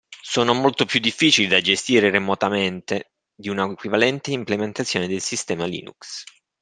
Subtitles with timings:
[0.23, 6.23] Sono molto più difficili da gestire remotamente di una equivalente implementazione del sistema Linux.